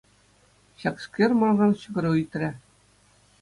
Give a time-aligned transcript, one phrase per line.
[0.83, 2.49] Ҫакскер манран ҫӑкӑр ыйтрӗ.